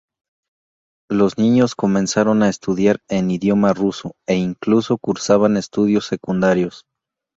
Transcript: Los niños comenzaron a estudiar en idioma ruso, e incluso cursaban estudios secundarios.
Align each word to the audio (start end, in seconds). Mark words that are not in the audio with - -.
Los 1.11 1.37
niños 1.37 1.75
comenzaron 1.75 2.41
a 2.41 2.49
estudiar 2.49 3.01
en 3.07 3.29
idioma 3.29 3.71
ruso, 3.71 4.15
e 4.25 4.33
incluso 4.35 4.97
cursaban 4.97 5.57
estudios 5.57 6.07
secundarios. 6.07 6.85